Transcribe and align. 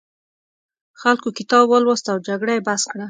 خلکو 1.01 1.29
کتاب 1.37 1.65
ولوست 1.69 2.05
او 2.11 2.17
جګړه 2.27 2.51
یې 2.57 2.63
بس 2.67 2.81
کړه. 2.91 2.99